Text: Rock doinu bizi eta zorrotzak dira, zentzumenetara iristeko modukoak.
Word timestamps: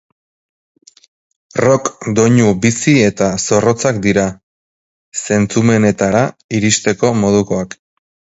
Rock 1.65 1.91
doinu 2.19 2.47
bizi 2.63 2.93
eta 3.09 3.27
zorrotzak 3.43 4.01
dira, 4.07 4.25
zentzumenetara 5.27 6.25
iristeko 6.61 7.13
modukoak. 7.27 7.79